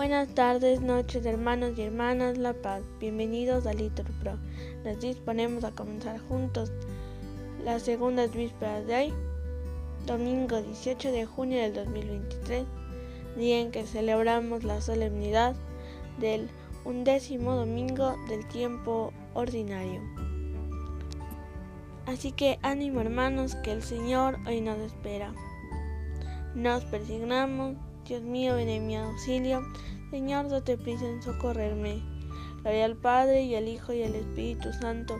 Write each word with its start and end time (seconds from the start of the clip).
Buenas 0.00 0.34
tardes, 0.34 0.80
noches, 0.80 1.26
hermanos 1.26 1.76
y 1.76 1.82
hermanas 1.82 2.38
La 2.38 2.54
Paz. 2.54 2.82
Bienvenidos 2.98 3.66
a 3.66 3.74
Little 3.74 4.06
Pro. 4.22 4.38
Nos 4.82 4.98
disponemos 4.98 5.62
a 5.62 5.72
comenzar 5.72 6.18
juntos 6.20 6.72
las 7.66 7.82
segundas 7.82 8.32
vísperas 8.32 8.86
de 8.86 8.94
hoy, 8.94 9.12
domingo 10.06 10.62
18 10.62 11.12
de 11.12 11.26
junio 11.26 11.60
del 11.60 11.74
2023, 11.74 12.64
día 13.36 13.60
en 13.60 13.70
que 13.70 13.84
celebramos 13.84 14.64
la 14.64 14.80
solemnidad 14.80 15.54
del 16.18 16.48
undécimo 16.86 17.54
domingo 17.54 18.16
del 18.30 18.48
tiempo 18.48 19.12
ordinario. 19.34 20.00
Así 22.06 22.32
que 22.32 22.58
ánimo 22.62 23.02
hermanos, 23.02 23.54
que 23.56 23.72
el 23.72 23.82
Señor 23.82 24.38
hoy 24.46 24.62
nos 24.62 24.78
espera. 24.78 25.34
Nos 26.54 26.86
persignamos 26.86 27.76
Dios 28.10 28.22
mío, 28.22 28.56
ven 28.56 28.68
en 28.68 28.88
mi 28.88 28.96
auxilio. 28.96 29.62
Señor, 30.10 30.48
date 30.48 30.76
prisa 30.76 31.06
en 31.06 31.22
socorrerme. 31.22 32.02
Gloria 32.62 32.84
al 32.84 32.96
Padre, 32.96 33.42
y 33.44 33.54
al 33.54 33.68
Hijo, 33.68 33.92
y 33.92 34.02
al 34.02 34.14
Espíritu 34.14 34.72
Santo, 34.72 35.18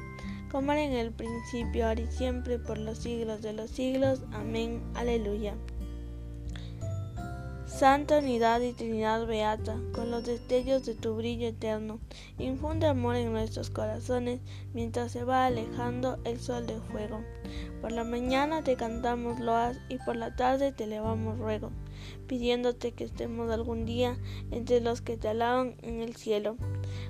como 0.51 0.73
era 0.73 0.83
en 0.83 0.93
el 0.93 1.13
principio, 1.13 1.87
ahora 1.87 2.01
y 2.03 2.07
siempre, 2.09 2.59
por 2.59 2.77
los 2.77 2.99
siglos 2.99 3.41
de 3.41 3.53
los 3.53 3.71
siglos. 3.71 4.23
Amén. 4.33 4.83
Aleluya. 4.95 5.55
Santa 7.81 8.19
unidad 8.19 8.61
y 8.61 8.73
Trinidad 8.73 9.27
Beata, 9.27 9.79
con 9.95 10.11
los 10.11 10.27
destellos 10.27 10.85
de 10.85 10.95
tu 10.95 11.15
brillo 11.15 11.47
eterno, 11.47 11.99
infunde 12.37 12.87
amor 12.87 13.17
en 13.17 13.33
nuestros 13.33 13.71
corazones 13.71 14.41
mientras 14.75 15.13
se 15.13 15.25
va 15.25 15.47
alejando 15.47 16.19
el 16.25 16.41
sol 16.41 16.67
de 16.67 16.79
fuego. 16.81 17.23
Por 17.81 17.93
la 17.93 18.05
mañana 18.05 18.63
te 18.63 18.77
cantamos 18.77 19.41
loas 19.41 19.79
y 19.89 19.97
por 19.99 20.17
la 20.17 20.37
tarde 20.37 20.73
te 20.73 20.85
elevamos 20.85 21.39
ruego, 21.39 21.71
pidiéndote 22.27 22.93
que 22.93 23.05
estemos 23.05 23.51
algún 23.51 23.85
día 23.85 24.17
entre 24.51 24.81
los 24.81 25.01
que 25.01 25.17
te 25.17 25.29
alaban 25.29 25.77
en 25.83 26.01
el 26.01 26.17
cielo. 26.17 26.57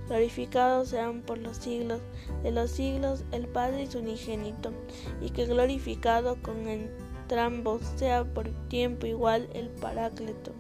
Glorificados 0.09 0.89
sean 0.89 1.23
por 1.23 1.39
los 1.39 1.57
siglos 1.59 2.01
de 2.43 2.51
los 2.51 2.71
siglos 2.71 3.25
el 3.33 3.47
Padre 3.47 3.83
y 3.83 3.87
su 3.87 3.99
unigénito, 3.99 4.73
y 5.21 5.31
que 5.31 5.47
glorificado 5.47 6.37
con 6.43 6.69
el 6.69 6.91
ambos 7.39 7.83
sea 7.97 8.25
por 8.25 8.49
tiempo 8.69 9.07
igual 9.07 9.49
el 9.53 9.69
Paráclito. 9.69 10.53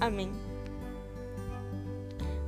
Amén. 0.00 0.30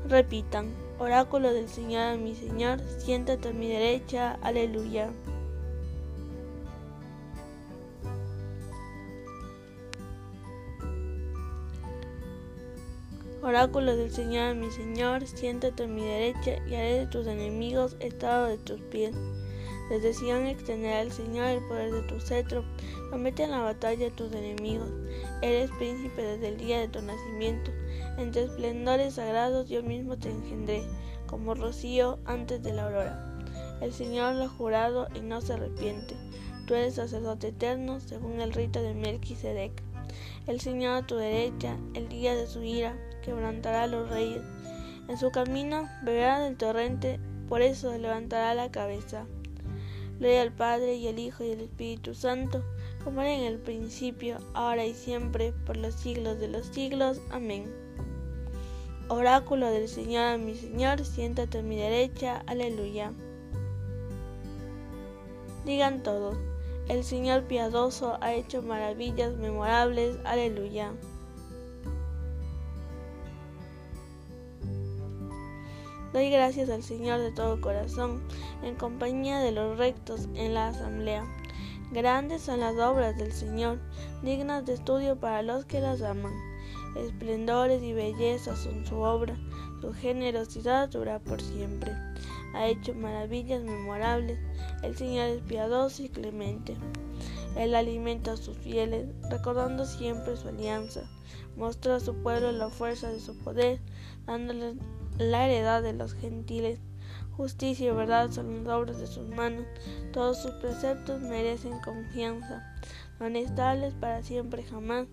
Repitan, 0.07 0.75
oráculo 0.99 1.53
del 1.53 1.69
Señor 1.69 2.03
a 2.03 2.17
mi 2.17 2.35
Señor, 2.35 2.81
siéntate 2.99 3.49
a 3.49 3.53
mi 3.53 3.69
derecha, 3.69 4.39
aleluya. 4.43 5.11
Oráculo 13.45 13.95
del 13.95 14.11
Señor 14.11 14.55
mi 14.55 14.71
Señor, 14.71 15.27
siéntate 15.27 15.83
a 15.83 15.87
mi 15.87 16.03
derecha 16.03 16.57
y 16.67 16.77
haré 16.77 17.01
de 17.01 17.07
tus 17.07 17.27
enemigos 17.27 17.95
estado 18.01 18.47
de 18.47 18.57
tus 18.57 18.81
pies. 18.81 19.15
Les 19.91 20.03
decían 20.03 20.47
extender 20.47 20.95
al 20.95 21.13
Señor 21.13 21.49
el 21.49 21.63
poder 21.67 21.93
de 21.93 22.01
tu 22.05 22.19
cetro, 22.21 22.65
comete 23.11 23.43
en 23.43 23.51
la 23.51 23.61
batalla 23.61 24.07
a 24.07 24.17
tus 24.17 24.33
enemigos. 24.33 24.89
Eres 25.43 25.71
príncipe 25.73 26.23
desde 26.23 26.49
el 26.49 26.57
día 26.57 26.81
de 26.81 26.89
tu 26.89 27.03
nacimiento. 27.03 27.71
Entre 28.17 28.45
esplendores 28.45 29.17
sagrados 29.17 29.69
yo 29.69 29.83
mismo 29.83 30.17
te 30.17 30.31
engendré, 30.31 30.83
como 31.27 31.55
rocío 31.55 32.19
antes 32.25 32.63
de 32.63 32.73
la 32.73 32.87
aurora. 32.87 33.43
El 33.83 33.93
Señor 33.93 34.37
lo 34.37 34.45
ha 34.45 34.49
jurado 34.49 35.09
y 35.15 35.21
no 35.21 35.43
se 35.43 35.53
arrepiente. 35.53 36.17
Tú 36.67 36.73
eres 36.73 36.95
sacerdote 36.95 37.49
eterno, 37.49 38.01
según 38.01 38.41
el 38.41 38.55
rito 38.55 38.81
de 38.81 38.95
Melquisedec. 38.95 39.83
El 40.47 40.63
Señor 40.63 40.95
a 40.95 41.07
tu 41.07 41.17
derecha, 41.17 41.77
el 41.93 42.09
día 42.09 42.35
de 42.35 42.47
su 42.47 42.63
ira, 42.63 42.97
quebrantará 43.25 43.87
los 43.87 44.09
reyes. 44.11 44.43
En 45.09 45.17
su 45.19 45.31
camino 45.31 45.89
beberá 46.03 46.41
del 46.41 46.57
torrente, 46.57 47.19
por 47.49 47.63
eso 47.63 47.97
levantará 47.97 48.55
la 48.55 48.71
cabeza. 48.71 49.27
Gloria 50.19 50.43
al 50.43 50.53
Padre 50.53 50.95
y 50.95 51.09
al 51.09 51.19
Hijo 51.19 51.45
y 51.45 51.53
al 51.53 51.61
Espíritu 51.61 52.15
Santo, 52.15 52.63
como 53.03 53.21
era 53.21 53.35
en 53.35 53.43
el 53.45 53.59
principio, 53.59 54.39
ahora 54.55 54.85
y 54.87 54.95
siempre, 54.95 55.53
por 55.67 55.77
los 55.77 55.95
siglos 55.95 56.39
de 56.39 56.49
los 56.49 56.67
siglos. 56.67 57.21
Amén. 57.31 57.65
Oráculo 59.09 59.71
del 59.71 59.89
Señor 59.89 60.25
a 60.25 60.39
mi 60.39 60.55
Señor, 60.55 61.05
siéntate 61.05 61.59
a 61.59 61.63
mi 61.63 61.77
derecha. 61.77 62.43
Aleluya. 62.47 63.13
Digan 65.67 66.03
todos, 66.03 66.37
el 66.89 67.05
Señor 67.05 67.45
piadoso 67.45 68.19
ha 68.21 68.35
hecho 68.35 68.63
maravillas 68.63 69.35
memorables. 69.37 70.19
Aleluya. 70.25 70.93
Doy 76.15 76.31
gracias 76.31 76.71
al 76.71 76.85
Señor 76.85 77.19
de 77.19 77.33
todo 77.33 77.61
corazón, 77.61 78.23
en 78.63 78.77
compañía 78.77 79.41
de 79.41 79.51
los 79.51 79.77
rectos 79.77 80.29
en 80.37 80.55
la 80.55 80.69
asamblea. 80.69 81.25
Grandes 81.91 82.43
son 82.43 82.61
las 82.61 82.77
obras 82.77 83.19
del 83.19 83.33
Señor, 83.33 83.81
dignas 84.23 84.65
de 84.65 84.75
estudio 84.75 85.19
para 85.19 85.43
los 85.43 85.65
que 85.65 85.81
las 85.81 86.03
aman. 86.03 86.33
Esplendores 86.95 87.83
y 87.83 87.95
bellezas 87.95 88.61
son 88.61 88.87
su 88.87 88.95
obra, 88.99 89.37
su 89.81 89.93
generosidad 89.93 90.89
dura 90.89 91.19
por 91.19 91.43
siempre. 91.43 91.91
Ha 92.55 92.69
hecho 92.69 92.95
maravillas 92.95 93.65
memorables, 93.65 94.39
el 94.85 94.97
Señor 94.97 95.27
es 95.31 95.43
piadoso 95.43 96.05
y 96.05 96.11
clemente. 96.11 96.77
Él 97.57 97.75
alimenta 97.75 98.35
a 98.35 98.37
sus 98.37 98.57
fieles, 98.57 99.09
recordando 99.31 99.85
siempre 99.85 100.37
su 100.37 100.47
alianza. 100.47 101.11
Mostró 101.57 101.95
a 101.95 102.01
su 102.01 102.15
pueblo 102.15 102.53
la 102.53 102.69
fuerza 102.69 103.11
de 103.11 103.19
su 103.19 103.37
poder, 103.37 103.81
dándoles 104.27 104.77
la 105.19 105.47
heredad 105.47 105.83
de 105.83 105.93
los 105.93 106.15
gentiles. 106.15 106.81
Justicia 107.37 107.89
y 107.89 107.95
verdad 107.95 108.31
son 108.31 108.65
las 108.65 108.75
obras 108.75 108.99
de 108.99 109.07
sus 109.07 109.27
manos. 109.29 109.67
Todos 110.13 110.41
sus 110.41 110.53
preceptos 110.53 111.21
merecen 111.21 111.81
confianza. 111.81 112.75
Son 113.19 113.37
estables 113.37 113.95
para 113.95 114.23
siempre 114.23 114.63
jamás. 114.63 115.07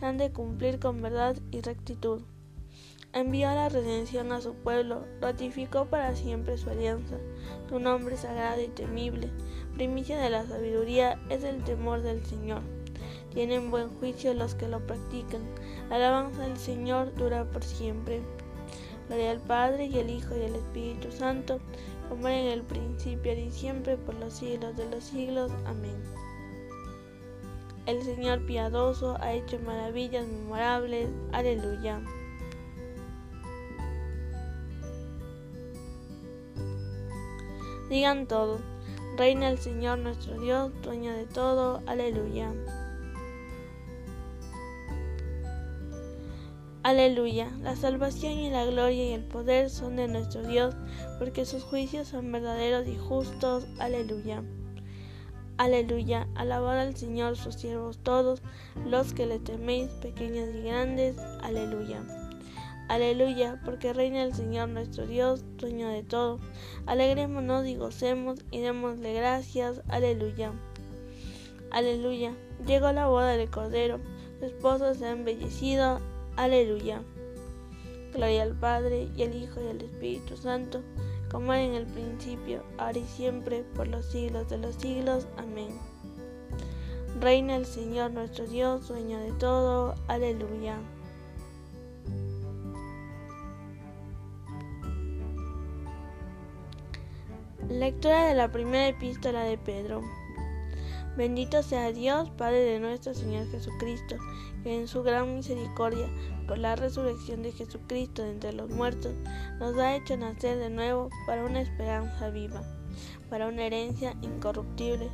Han 0.00 0.18
de 0.18 0.32
cumplir 0.32 0.78
con 0.78 1.02
verdad 1.02 1.36
y 1.50 1.60
rectitud. 1.60 2.22
Envió 3.12 3.48
la 3.48 3.68
redención 3.68 4.30
a 4.30 4.40
su 4.40 4.54
pueblo, 4.54 5.04
ratificó 5.20 5.86
para 5.86 6.14
siempre 6.14 6.56
su 6.56 6.70
alianza. 6.70 7.16
Su 7.68 7.80
nombre 7.80 8.16
sagrado 8.16 8.62
y 8.62 8.68
temible, 8.68 9.30
primicia 9.74 10.18
de 10.18 10.30
la 10.30 10.46
sabiduría, 10.46 11.18
es 11.28 11.42
el 11.42 11.64
temor 11.64 12.02
del 12.02 12.24
Señor. 12.24 12.62
Tienen 13.32 13.70
buen 13.70 13.88
juicio 13.98 14.32
los 14.34 14.54
que 14.54 14.68
lo 14.68 14.86
practican. 14.86 15.42
La 15.88 15.96
alabanza 15.96 16.42
del 16.42 16.56
Señor 16.56 17.14
dura 17.14 17.44
por 17.50 17.64
siempre. 17.64 18.22
Gloria 19.10 19.32
al 19.32 19.40
Padre 19.40 19.86
y 19.86 19.98
al 19.98 20.08
Hijo 20.08 20.36
y 20.36 20.44
al 20.44 20.54
Espíritu 20.54 21.10
Santo, 21.10 21.58
como 22.08 22.28
era 22.28 22.38
en 22.38 22.46
el 22.46 22.62
principio 22.62 23.32
y 23.32 23.50
siempre, 23.50 23.96
por 23.96 24.14
los 24.14 24.34
siglos 24.34 24.76
de 24.76 24.88
los 24.88 25.02
siglos. 25.02 25.50
Amén. 25.66 26.00
El 27.86 28.00
Señor 28.04 28.46
piadoso 28.46 29.16
ha 29.20 29.32
hecho 29.32 29.58
maravillas 29.66 30.28
memorables. 30.28 31.08
Aleluya. 31.32 32.00
Digan 37.88 38.28
todos, 38.28 38.60
reina 39.16 39.48
el 39.48 39.58
Señor 39.58 39.98
nuestro 39.98 40.40
Dios, 40.40 40.70
dueño 40.82 41.12
de 41.14 41.26
todo. 41.26 41.82
Aleluya. 41.86 42.52
Aleluya, 46.90 47.48
la 47.62 47.76
salvación 47.76 48.32
y 48.32 48.50
la 48.50 48.66
gloria 48.66 49.10
y 49.10 49.12
el 49.12 49.22
poder 49.22 49.70
son 49.70 49.94
de 49.94 50.08
nuestro 50.08 50.42
Dios, 50.42 50.74
porque 51.20 51.44
sus 51.44 51.62
juicios 51.62 52.08
son 52.08 52.32
verdaderos 52.32 52.88
y 52.88 52.96
justos. 52.98 53.64
Aleluya. 53.78 54.42
Aleluya, 55.56 56.26
alabad 56.34 56.80
al 56.80 56.96
Señor 56.96 57.36
sus 57.36 57.54
siervos 57.54 57.98
todos, 57.98 58.42
los 58.84 59.12
que 59.12 59.26
le 59.26 59.38
teméis, 59.38 59.88
pequeños 60.02 60.52
y 60.52 60.62
grandes. 60.62 61.16
Aleluya. 61.44 62.02
Aleluya, 62.88 63.60
porque 63.64 63.92
reina 63.92 64.24
el 64.24 64.34
Señor 64.34 64.70
nuestro 64.70 65.06
Dios, 65.06 65.44
dueño 65.58 65.88
de 65.90 66.02
todo. 66.02 66.40
Alegrémonos 66.86 67.68
y 67.68 67.76
gocemos 67.76 68.40
y 68.50 68.58
démosle 68.62 69.14
gracias. 69.14 69.80
Aleluya. 69.86 70.50
Aleluya, 71.70 72.34
llegó 72.66 72.90
la 72.90 73.06
boda 73.06 73.36
del 73.36 73.48
Cordero, 73.48 74.00
su 74.40 74.46
esposo 74.46 74.92
se 74.94 75.06
ha 75.06 75.12
embellecido. 75.12 76.00
Aleluya. 76.40 77.02
Gloria 78.14 78.44
al 78.44 78.58
Padre 78.58 79.10
y 79.14 79.24
al 79.24 79.34
Hijo 79.34 79.60
y 79.62 79.68
al 79.68 79.82
Espíritu 79.82 80.38
Santo, 80.38 80.80
como 81.30 81.52
era 81.52 81.64
en 81.64 81.74
el 81.74 81.84
principio, 81.84 82.62
ahora 82.78 82.98
y 82.98 83.04
siempre, 83.04 83.62
por 83.76 83.86
los 83.88 84.06
siglos 84.06 84.48
de 84.48 84.56
los 84.56 84.74
siglos. 84.76 85.26
Amén. 85.36 85.68
Reina 87.20 87.56
el 87.56 87.66
Señor 87.66 88.12
nuestro 88.12 88.46
Dios, 88.46 88.88
dueño 88.88 89.18
de 89.18 89.32
todo. 89.32 89.94
Aleluya. 90.08 90.78
Lectura 97.68 98.24
de 98.28 98.34
la 98.34 98.50
primera 98.50 98.88
epístola 98.88 99.42
de 99.42 99.58
Pedro. 99.58 100.00
Bendito 101.16 101.62
sea 101.62 101.92
Dios, 101.92 102.30
Padre 102.30 102.60
de 102.60 102.80
nuestro 102.80 103.14
Señor 103.14 103.50
Jesucristo, 103.50 104.16
que 104.62 104.78
en 104.78 104.86
su 104.86 105.02
gran 105.02 105.34
misericordia, 105.34 106.08
por 106.46 106.58
la 106.58 106.76
resurrección 106.76 107.42
de 107.42 107.52
Jesucristo 107.52 108.24
entre 108.24 108.52
los 108.52 108.70
muertos, 108.70 109.12
nos 109.58 109.76
ha 109.76 109.96
hecho 109.96 110.16
nacer 110.16 110.58
de 110.58 110.70
nuevo 110.70 111.10
para 111.26 111.44
una 111.44 111.60
esperanza 111.60 112.30
viva, 112.30 112.62
para 113.28 113.48
una 113.48 113.64
herencia 113.64 114.14
incorruptible, 114.22 115.08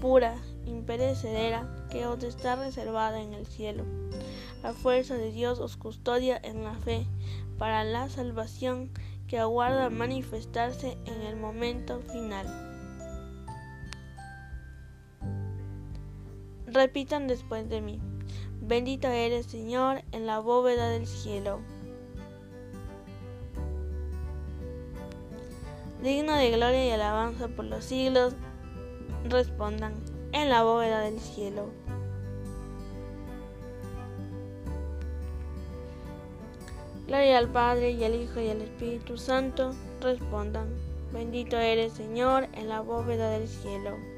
pura, 0.00 0.36
imperecedera, 0.64 1.68
que 1.90 2.06
os 2.06 2.22
está 2.22 2.56
reservada 2.56 3.20
en 3.20 3.34
el 3.34 3.46
cielo. 3.46 3.84
La 4.62 4.72
fuerza 4.72 5.14
de 5.14 5.32
Dios 5.32 5.58
os 5.58 5.76
custodia 5.76 6.40
en 6.42 6.62
la 6.62 6.74
fe, 6.74 7.04
para 7.58 7.82
la 7.82 8.08
salvación 8.08 8.90
que 9.26 9.38
aguarda 9.38 9.90
manifestarse 9.90 10.98
en 11.04 11.22
el 11.22 11.36
momento 11.36 12.00
final. 12.00 12.71
Repitan 16.72 17.28
después 17.28 17.68
de 17.68 17.82
mí. 17.82 18.00
Bendito 18.62 19.06
eres, 19.08 19.44
Señor, 19.44 20.02
en 20.10 20.24
la 20.24 20.38
bóveda 20.38 20.88
del 20.88 21.06
cielo. 21.06 21.60
Digno 26.02 26.34
de 26.34 26.50
gloria 26.50 26.86
y 26.86 26.90
alabanza 26.90 27.48
por 27.48 27.66
los 27.66 27.84
siglos, 27.84 28.34
respondan, 29.28 29.92
en 30.32 30.48
la 30.48 30.62
bóveda 30.62 31.00
del 31.00 31.20
cielo. 31.20 31.68
Gloria 37.06 37.36
al 37.36 37.48
Padre 37.50 37.90
y 37.90 38.02
al 38.02 38.14
Hijo 38.14 38.40
y 38.40 38.48
al 38.48 38.62
Espíritu 38.62 39.18
Santo, 39.18 39.74
respondan, 40.00 40.70
bendito 41.12 41.58
eres, 41.58 41.92
Señor, 41.92 42.48
en 42.54 42.70
la 42.70 42.80
bóveda 42.80 43.28
del 43.28 43.46
cielo. 43.46 44.11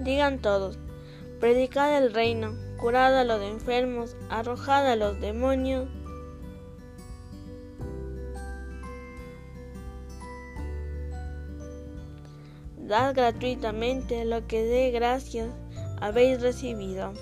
Digan 0.00 0.38
todos, 0.38 0.78
predicad 1.40 1.98
el 1.98 2.14
reino, 2.14 2.54
curad 2.78 3.18
a 3.18 3.24
los 3.24 3.42
enfermos, 3.42 4.16
arrojad 4.30 4.90
a 4.90 4.96
los 4.96 5.20
demonios. 5.20 5.88
Dad 12.78 13.14
gratuitamente 13.14 14.24
lo 14.24 14.46
que 14.46 14.64
de 14.64 14.90
gracias 14.90 15.50
habéis 16.00 16.40
recibido. 16.40 17.12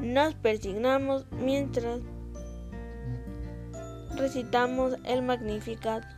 Nos 0.00 0.34
persignamos 0.36 1.26
mientras 1.32 2.00
recitamos 4.16 4.96
el 5.04 5.20
Magnificat. 5.20 6.17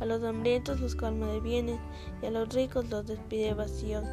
A 0.00 0.06
los 0.06 0.22
hambrientos 0.22 0.80
los 0.80 0.94
calma 0.94 1.26
de 1.28 1.40
bienes 1.40 1.78
y 2.22 2.26
a 2.26 2.30
los 2.30 2.48
ricos 2.50 2.88
los 2.90 3.06
despide 3.06 3.54
vacíos. 3.54 4.04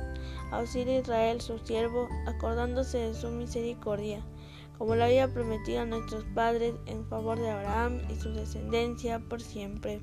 Auxilia 0.52 1.00
Israel 1.00 1.42
su 1.42 1.58
siervo, 1.60 2.08
acordándose 2.28 2.98
de 2.98 3.14
su 3.14 3.30
misericordia, 3.30 4.22
como 4.78 4.96
lo 4.96 5.04
había 5.04 5.28
prometido 5.28 5.82
a 5.82 5.86
nuestros 5.86 6.24
padres 6.34 6.76
en 6.86 7.06
favor 7.06 7.40
de 7.40 7.50
Abraham 7.50 8.02
y 8.10 8.16
su 8.16 8.32
descendencia 8.32 9.20
por 9.20 9.42
siempre. 9.42 10.02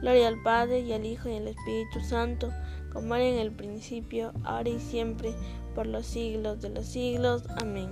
Gloria 0.00 0.28
al 0.28 0.42
Padre 0.42 0.80
y 0.80 0.92
al 0.92 1.04
Hijo 1.04 1.28
y 1.28 1.36
al 1.36 1.48
Espíritu 1.48 2.00
Santo, 2.00 2.50
como 2.92 3.14
era 3.16 3.24
en 3.24 3.38
el 3.38 3.52
principio, 3.52 4.32
ahora 4.44 4.68
y 4.68 4.78
siempre, 4.78 5.34
por 5.74 5.86
los 5.86 6.06
siglos 6.06 6.60
de 6.60 6.70
los 6.70 6.86
siglos. 6.86 7.44
Amén. 7.60 7.90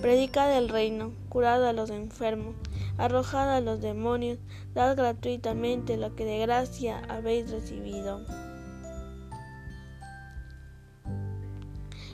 Predica 0.00 0.46
del 0.46 0.68
reino, 0.68 1.12
curad 1.28 1.66
a 1.66 1.72
los 1.72 1.90
enfermos, 1.90 2.54
arrojad 2.98 3.56
a 3.56 3.60
los 3.60 3.80
demonios, 3.80 4.38
dad 4.72 4.96
gratuitamente 4.96 5.96
lo 5.96 6.14
que 6.14 6.24
de 6.24 6.38
gracia 6.38 7.02
habéis 7.08 7.50
recibido. 7.50 8.24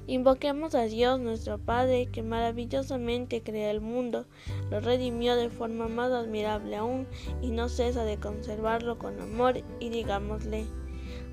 Invoquemos 0.07 0.75
a 0.75 0.85
Dios 0.85 1.21
nuestro 1.21 1.59
Padre, 1.59 2.07
que 2.07 2.23
maravillosamente 2.23 3.43
crea 3.43 3.71
el 3.71 3.83
mundo, 3.83 4.27
lo 4.71 4.81
redimió 4.81 5.37
de 5.37 5.51
forma 5.51 5.87
más 5.87 6.11
admirable 6.11 6.77
aún, 6.77 7.07
y 7.43 7.51
no 7.51 7.69
cesa 7.69 8.05
de 8.05 8.19
conservarlo 8.19 8.99
con 8.99 9.21
amor, 9.21 9.63
y 9.79 9.91
digámosle, 9.91 10.65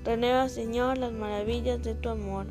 renueva 0.04 0.50
Señor 0.50 0.98
las 0.98 1.12
maravillas 1.12 1.82
de 1.82 1.94
tu 1.94 2.10
amor. 2.10 2.46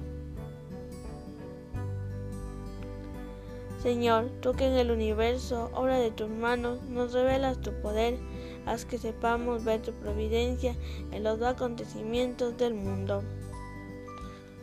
Señor, 3.81 4.29
tú 4.41 4.53
que 4.53 4.67
en 4.67 4.73
el 4.73 4.91
universo, 4.91 5.71
obra 5.73 5.97
de 5.97 6.11
tus 6.11 6.29
manos, 6.29 6.83
nos 6.83 7.13
revelas 7.13 7.61
tu 7.61 7.71
poder, 7.81 8.19
haz 8.67 8.85
que 8.85 8.99
sepamos 8.99 9.63
ver 9.63 9.81
tu 9.81 9.91
providencia 9.93 10.75
en 11.11 11.23
los 11.23 11.41
acontecimientos 11.41 12.55
del 12.57 12.75
mundo. 12.75 13.23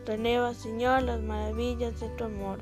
Renueva, 0.06 0.55
Señor, 0.55 1.03
las 1.03 1.20
maravillas 1.20 1.99
de 1.99 2.09
tu 2.11 2.25
amor. 2.25 2.61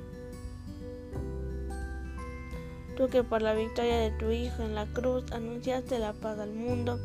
Tú 2.96 3.08
que 3.08 3.22
por 3.22 3.42
la 3.42 3.52
victoria 3.52 3.98
de 3.98 4.10
tu 4.12 4.30
Hijo 4.30 4.62
en 4.62 4.74
la 4.74 4.86
cruz 4.86 5.30
anunciaste 5.32 5.98
la 5.98 6.14
paz 6.14 6.38
al 6.38 6.54
mundo, 6.54 6.98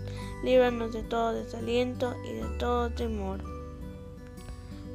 líbranos 0.46 0.94
de 0.94 1.04
todo 1.04 1.34
desaliento 1.34 2.16
y 2.24 2.36
de 2.36 2.48
todo 2.58 2.90
temor. 2.92 3.42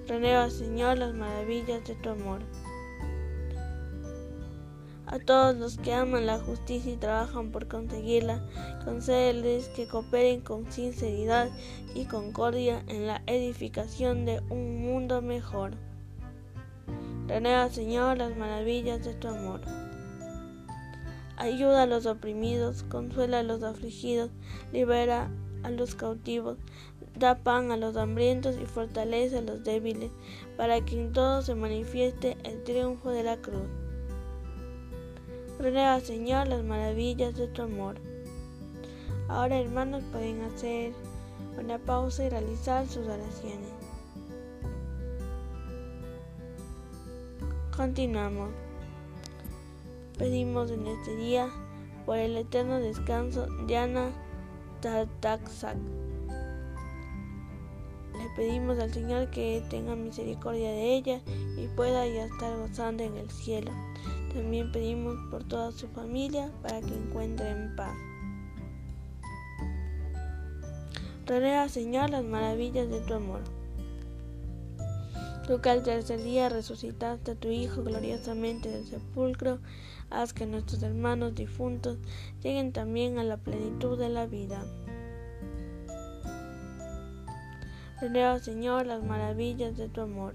Renueva, 0.08 0.48
Señor, 0.48 0.96
las 0.96 1.12
maravillas 1.12 1.84
de 1.84 1.94
tu 1.96 2.08
amor. 2.08 2.40
A 5.08 5.20
todos 5.20 5.54
los 5.56 5.78
que 5.78 5.94
aman 5.94 6.26
la 6.26 6.40
justicia 6.40 6.92
y 6.92 6.96
trabajan 6.96 7.52
por 7.52 7.68
conseguirla, 7.68 8.42
concédeles 8.84 9.68
que 9.68 9.86
cooperen 9.86 10.40
con 10.40 10.70
sinceridad 10.72 11.48
y 11.94 12.06
concordia 12.06 12.82
en 12.88 13.06
la 13.06 13.22
edificación 13.26 14.24
de 14.24 14.40
un 14.50 14.82
mundo 14.82 15.22
mejor. 15.22 15.74
Renueva, 17.28 17.70
Señor, 17.70 18.18
las 18.18 18.36
maravillas 18.36 19.04
de 19.04 19.14
tu 19.14 19.28
amor. 19.28 19.60
Ayuda 21.36 21.84
a 21.84 21.86
los 21.86 22.06
oprimidos, 22.06 22.82
consuela 22.82 23.40
a 23.40 23.42
los 23.44 23.62
afligidos, 23.62 24.30
libera 24.72 25.30
a 25.62 25.70
los 25.70 25.94
cautivos, 25.94 26.58
da 27.16 27.36
pan 27.36 27.70
a 27.70 27.76
los 27.76 27.96
hambrientos 27.96 28.56
y 28.60 28.66
fortalece 28.66 29.38
a 29.38 29.42
los 29.42 29.62
débiles, 29.62 30.10
para 30.56 30.80
que 30.84 31.00
en 31.00 31.12
todo 31.12 31.42
se 31.42 31.54
manifieste 31.54 32.36
el 32.42 32.64
triunfo 32.64 33.10
de 33.10 33.22
la 33.22 33.36
cruz. 33.36 33.85
Renueva, 35.58 36.00
Señor, 36.00 36.48
las 36.48 36.62
maravillas 36.62 37.34
de 37.34 37.48
tu 37.48 37.62
amor. 37.62 37.96
Ahora, 39.28 39.58
hermanos, 39.58 40.02
pueden 40.12 40.42
hacer 40.42 40.92
una 41.58 41.78
pausa 41.78 42.24
y 42.24 42.28
realizar 42.28 42.86
sus 42.86 43.06
oraciones. 43.06 43.70
Continuamos. 47.74 48.50
Pedimos 50.18 50.70
en 50.70 50.86
este 50.86 51.16
día 51.16 51.48
por 52.04 52.18
el 52.18 52.36
eterno 52.36 52.78
descanso 52.78 53.46
de 53.66 53.76
Ana 53.76 54.10
Tartaxak. 54.80 55.76
Le 58.12 58.28
pedimos 58.36 58.78
al 58.78 58.92
Señor 58.92 59.30
que 59.30 59.62
tenga 59.68 59.96
misericordia 59.96 60.70
de 60.70 60.96
ella 60.96 61.20
y 61.56 61.66
pueda 61.68 62.06
ya 62.06 62.26
estar 62.26 62.56
gozando 62.58 63.02
en 63.02 63.16
el 63.16 63.30
cielo. 63.30 63.72
También 64.36 64.70
pedimos 64.70 65.16
por 65.30 65.44
toda 65.44 65.72
su 65.72 65.88
familia 65.88 66.52
para 66.60 66.82
que 66.82 66.94
encuentren 66.94 67.74
paz. 67.74 67.96
Renueva, 71.24 71.70
Señor, 71.70 72.10
las 72.10 72.22
maravillas 72.22 72.90
de 72.90 73.00
tu 73.00 73.14
amor. 73.14 73.40
Tú 75.46 75.62
que 75.62 75.70
al 75.70 75.82
tercer 75.82 76.22
día 76.22 76.50
resucitaste 76.50 77.30
a 77.30 77.34
tu 77.34 77.48
Hijo 77.48 77.82
gloriosamente 77.82 78.68
del 78.68 78.84
sepulcro, 78.84 79.58
haz 80.10 80.34
que 80.34 80.44
nuestros 80.44 80.82
hermanos 80.82 81.34
difuntos 81.34 81.96
lleguen 82.42 82.72
también 82.72 83.18
a 83.18 83.24
la 83.24 83.38
plenitud 83.38 83.98
de 83.98 84.10
la 84.10 84.26
vida. 84.26 84.62
Renueva, 88.02 88.38
Señor, 88.38 88.84
las 88.84 89.02
maravillas 89.02 89.78
de 89.78 89.88
tu 89.88 90.02
amor. 90.02 90.34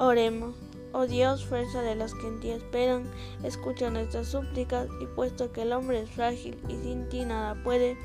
Oremos. 0.00 0.54
Oh 0.92 1.06
Dios, 1.06 1.44
fuerza 1.44 1.82
de 1.82 1.96
los 1.96 2.14
que 2.14 2.28
en 2.28 2.40
ti 2.40 2.50
esperan, 2.50 3.10
escucha 3.42 3.90
nuestras 3.90 4.28
súplicas 4.28 4.88
y 5.02 5.06
puesto 5.06 5.52
que 5.52 5.62
el 5.62 5.72
hombre 5.72 6.02
es 6.02 6.10
frágil 6.10 6.56
y 6.68 6.76
sin 6.76 7.08
ti 7.08 7.24
nada 7.24 7.60
puede, 7.62 7.96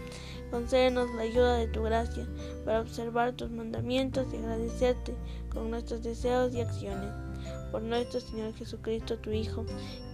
concédenos 0.52 1.08
la 1.16 1.22
ayuda 1.22 1.58
de 1.58 1.68
tu 1.68 1.84
gracia 1.84 2.28
para 2.66 2.82
observar 2.82 3.34
tus 3.34 3.52
mandamientos 3.52 4.28
y 4.34 4.38
agradecerte 4.38 5.14
con 5.54 5.70
nuestros 5.70 6.04
deseos 6.04 6.54
y 6.54 6.62
acciones. 6.62 7.14
Por 7.72 7.84
nuestro 7.84 8.20
Señor 8.20 8.54
Jesucristo, 8.56 9.18
tu 9.20 9.32
Hijo, 9.32 9.66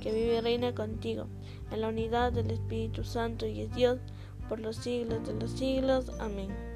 que 0.02 0.12
vive 0.12 0.38
y 0.38 0.42
reina 0.42 0.76
contigo, 0.76 1.28
en 1.72 1.82
la 1.82 1.88
unidad 1.88 2.34
del 2.34 2.52
Espíritu 2.52 3.04
Santo 3.04 3.48
y 3.48 3.62
es 3.62 3.74
Dios, 3.74 4.00
por 4.48 4.60
los 4.60 4.76
siglos 4.76 5.26
de 5.26 5.34
los 5.34 5.52
siglos. 5.52 6.12
Amén. 6.20 6.69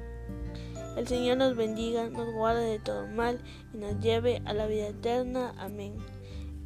El 0.96 1.08
Señor 1.08 1.38
nos 1.38 1.56
bendiga, 1.56 2.08
nos 2.08 2.32
guarde 2.32 2.64
de 2.64 2.78
todo 2.78 3.08
mal 3.08 3.40
y 3.72 3.78
nos 3.78 3.98
lleve 3.98 4.40
a 4.44 4.54
la 4.54 4.68
vida 4.68 4.88
eterna. 4.88 5.52
Amén. 5.58 5.96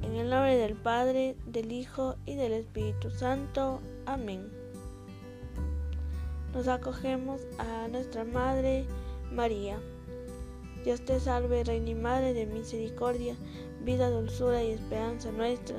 En 0.02 0.16
el 0.16 0.28
nombre 0.28 0.54
del 0.56 0.76
Padre, 0.76 1.34
del 1.46 1.72
Hijo 1.72 2.16
y 2.26 2.34
del 2.34 2.52
Espíritu 2.52 3.10
Santo. 3.10 3.80
Amén. 4.04 4.52
Nos 6.52 6.68
acogemos 6.68 7.40
a 7.58 7.88
nuestra 7.88 8.24
Madre 8.24 8.84
María. 9.32 9.78
Dios 10.84 11.00
te 11.06 11.18
salve, 11.20 11.64
Reina 11.64 11.90
y 11.90 11.94
Madre 11.94 12.34
de 12.34 12.44
misericordia, 12.44 13.34
vida, 13.82 14.10
dulzura 14.10 14.62
y 14.62 14.72
esperanza 14.72 15.32
nuestra. 15.32 15.76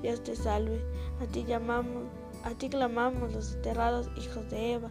Dios 0.00 0.22
te 0.22 0.36
salve. 0.36 0.80
A 1.20 1.26
ti 1.26 1.44
llamamos, 1.44 2.04
a 2.44 2.50
ti 2.50 2.70
clamamos 2.70 3.32
los 3.32 3.52
desterrados 3.52 4.08
hijos 4.16 4.48
de 4.48 4.72
Eva. 4.72 4.90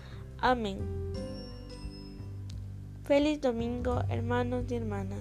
Amén. 0.41 0.79
Feliz 3.03 3.39
domingo, 3.39 4.01
hermanos 4.09 4.65
y 4.71 4.75
hermanas. 4.75 5.19